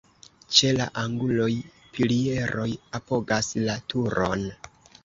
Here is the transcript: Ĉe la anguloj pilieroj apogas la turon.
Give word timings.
Ĉe 0.59 0.69
la 0.77 0.87
anguloj 1.01 1.49
pilieroj 1.99 2.67
apogas 3.03 3.55
la 3.69 3.79
turon. 3.95 4.53